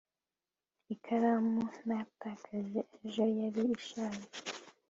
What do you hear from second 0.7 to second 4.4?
ikaramu natakaje ejo yari ishaje